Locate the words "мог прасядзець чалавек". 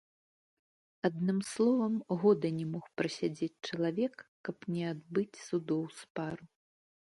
2.73-4.15